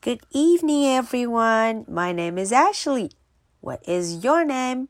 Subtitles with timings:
[0.00, 1.84] Good evening, everyone.
[1.88, 3.10] My name is Ashley.
[3.60, 4.88] What is your name?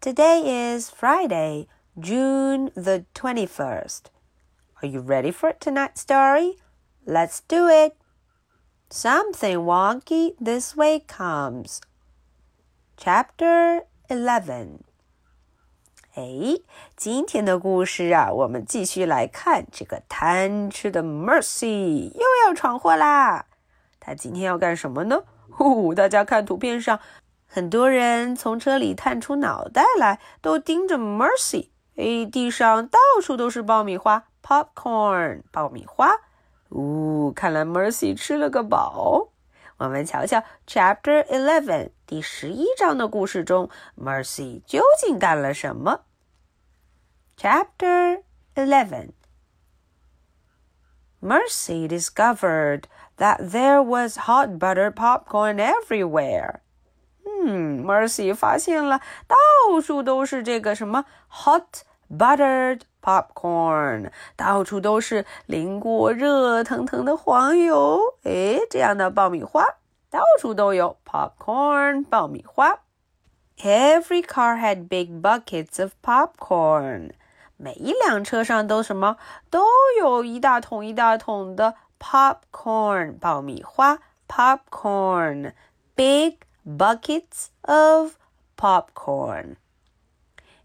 [0.00, 0.42] Today
[0.74, 1.66] is Friday,
[1.98, 4.10] June the 21st.
[4.80, 6.56] Are you ready for tonight's story?
[7.04, 7.96] Let's do it.
[8.88, 11.80] Something wonky this way comes.
[12.96, 14.80] Chapter 11.
[16.14, 16.58] 哎，
[16.96, 23.46] 今天的故事啊，我们继续来看这个贪吃的 Mercy 又要闯祸啦。
[24.05, 25.23] 他今天要干什么呢？
[25.49, 26.99] 呼，大家看图片上，
[27.47, 31.69] 很多人从车里探出脑袋来，都盯着 Mercy。
[31.95, 36.11] 哎，地上到处都是爆米花，popcorn，爆米花。
[36.69, 39.29] 呜，看来 Mercy 吃了个饱。
[39.77, 46.01] 我们瞧瞧 Chapter Eleven 第十一章的故事中，Mercy 究竟干了什么
[47.37, 48.23] ？Chapter
[48.55, 49.09] Eleven
[51.22, 52.82] Mercy discovered
[53.16, 56.60] that there was hot buttered popcorn everywhere.
[57.24, 69.64] 嗯，Mercy 发现了到处都是这个什么 hot buttered popcorn，到处都是淋过热腾腾的黄油，诶，这样的爆米花，
[70.08, 72.80] 到处都有 popcorn 爆米花。
[73.58, 77.10] Every car had big buckets of popcorn。
[77.63, 79.15] 每一辆车上都什么
[79.49, 79.63] 都
[79.97, 85.53] 有一大桶一大桶的 popcorn 爆米花 popcorn
[85.95, 88.15] big buckets of
[88.57, 89.55] popcorn.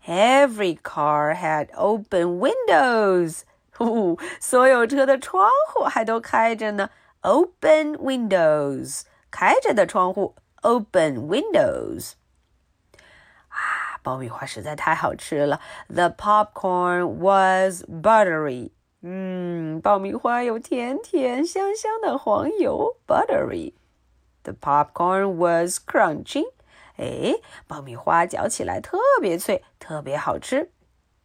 [0.04, 3.42] Every car had open windows.
[3.76, 6.90] 呼，所有车的窗户还都开着呢。
[7.20, 10.34] Open windows，开着的窗户。
[10.62, 12.14] Open windows。
[14.07, 15.59] 啊，爆米花实在太好吃了。
[15.87, 18.71] The popcorn was buttery.
[19.01, 26.45] 嗯，爆米花有甜甜香香的黄油，buttery。The popcorn was crunchy。
[26.95, 27.35] 哎，
[27.67, 30.71] 爆米花嚼起来特别脆，特别好吃。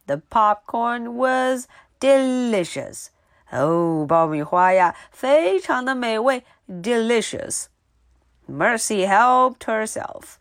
[0.06, 1.66] The popcorn was
[2.00, 3.08] delicious。
[3.50, 10.38] 哦，爆米花呀，非常的美味，delicious。Mercy helped herself。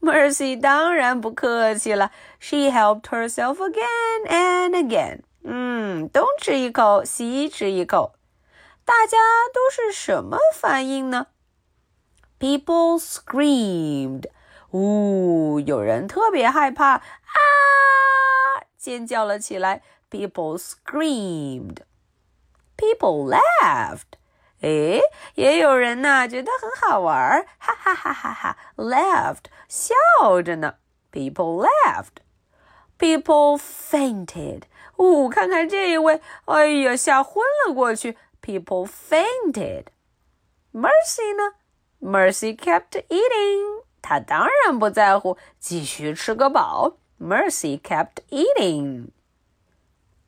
[0.00, 5.20] Mercy 当然不客气了，She helped herself again and again。
[5.42, 8.14] 嗯，东吃一口，西吃一口，
[8.84, 9.18] 大家
[9.52, 11.28] 都是什么反应呢
[12.38, 14.26] ？People screamed。
[14.70, 17.02] 呜，有人特别害怕啊，
[18.76, 19.82] 尖叫了起来。
[20.10, 21.78] People screamed.
[22.76, 24.17] People laughed.
[24.61, 25.01] 诶，
[25.35, 30.75] 也有人呢觉得很好玩，哈哈哈哈哈，laughed 笑着呢。
[31.11, 32.23] People laughed.
[32.97, 34.63] People fainted.
[34.97, 38.17] 呜，看看这一位，哎呀，吓昏了过去。
[38.41, 39.85] People fainted.
[40.71, 41.55] Mercy 呢？
[42.01, 43.83] Mercy kept eating.
[44.01, 46.97] 他当然不在乎，继续吃个饱。
[47.19, 49.09] Mercy kept eating.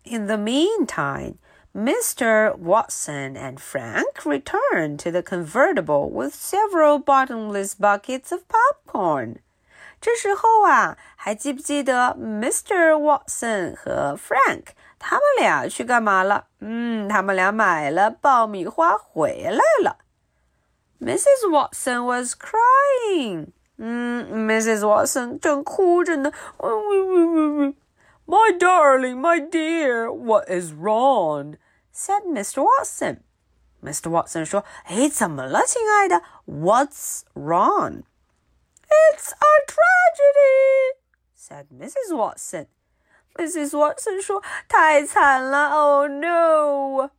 [0.03, 1.36] In the meantime,
[1.74, 2.56] Mr.
[2.58, 9.40] Watson and Frank returned to the convertible with several bottomless buckets of popcorn.
[10.00, 12.94] 这时候啊，还记不记得 Mr.
[12.94, 14.68] Watson 和 Frank
[15.00, 16.46] 他们俩去干嘛了？
[16.59, 19.97] 嗯，他们俩买了爆米花回来了。
[21.02, 21.50] Mrs.
[21.52, 23.47] Watson was crying.
[23.78, 24.80] 嗯，Mrs.
[24.80, 26.31] Watson 正哭着呢。
[28.30, 31.58] My darling, my dear, what is wrong?
[31.91, 32.63] said Mr.
[32.63, 33.24] Watson.
[33.84, 34.09] Mr.
[34.09, 36.24] Watson 说：“哎，怎么了，亲爱的？
[36.47, 38.03] What's wrong?”
[38.90, 40.96] It's a tragedy,
[41.36, 42.16] said Mrs.
[42.16, 42.68] Watson.
[43.38, 43.78] Mrs.
[43.78, 47.12] Watson 说：“太惨了，Oh no!”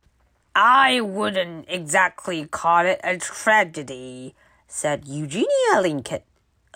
[0.53, 4.35] I wouldn't exactly call it a tragedy,
[4.67, 6.23] said Eugenia Lincoln.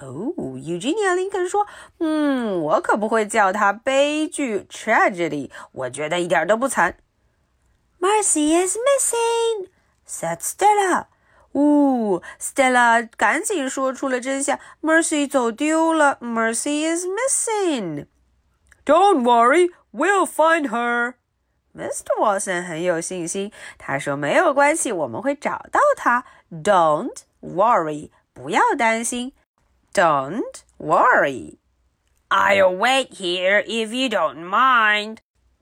[0.03, 1.67] 哦，尤吉尼亚·林肯说
[2.01, 6.99] ：“嗯，我可不会叫它悲剧 （tragedy），我觉得一点都不惨。”
[7.99, 9.71] Mercy is missing,"
[10.07, 11.07] said Stella.
[11.53, 18.07] 呜、哦、，Stella 赶紧说出了真相：Mercy 走丢了，Mercy is missing.
[18.85, 21.15] Don't worry, we'll find her.
[21.75, 22.19] Mr.
[22.21, 26.25] Watson 很有信心，他说：“没有关系，我们会找到她。
[26.51, 29.33] Don't worry，不要担心。”
[29.96, 31.58] Don't worry.
[32.30, 35.18] I'll wait here if you don't mind,"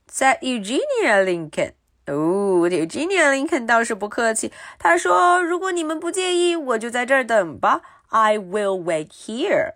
[0.07, 1.73] said Eugenia Lincoln.
[2.05, 7.81] 哦，Eugenia Lincoln 倒是不客气，她说：“如果你们不介意，我就在这儿等吧。
[8.09, 9.73] I will wait here.”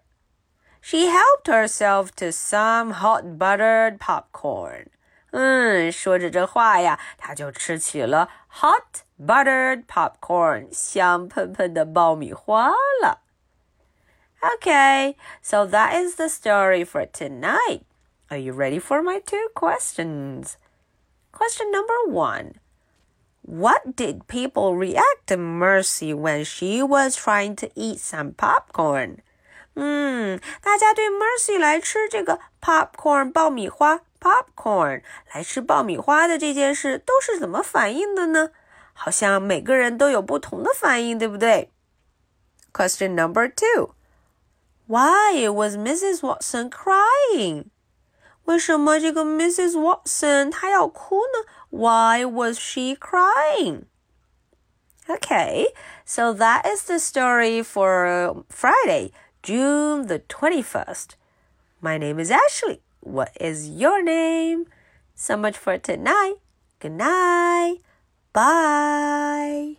[0.81, 4.88] She helped herself to some hot buttered popcorn.
[5.31, 8.30] 嗯，说着这话呀，他就吃起了
[8.62, 13.22] hot buttered popcorn，香喷喷的爆米花了。
[14.56, 17.84] Okay, so that is the story for tonight.
[18.30, 20.57] Are you ready for my two questions?
[21.31, 22.56] Question number one.
[23.42, 29.19] What did people react to Mercy when she was trying to eat some popcorn?
[29.75, 35.01] 嗯，大家对 Mercy 来吃这个 popcorn 爆米花 popcorn
[35.34, 38.51] 来吃爆米花的这件事都是怎么反应的呢？
[38.94, 41.72] 好像每个人都有不同的反应，对不对？
[42.72, 43.95] Question number two.
[44.88, 46.22] Why was Mrs.
[46.22, 47.66] Watson crying?
[48.45, 49.78] 为什么这个 Mrs.
[49.80, 51.45] Watson 她要哭呢？
[51.69, 53.86] Why was she crying?
[55.07, 55.68] Okay,
[56.06, 59.12] so that is the story for Friday,
[59.42, 61.16] June the 21st.
[61.81, 62.81] My name is Ashley.
[63.01, 64.66] What is your name?
[65.16, 66.36] So much for tonight.
[66.80, 67.80] Good night.
[68.31, 69.78] Bye.